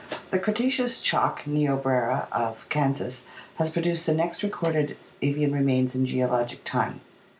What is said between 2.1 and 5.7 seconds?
of Kansas has produced the next recorded avian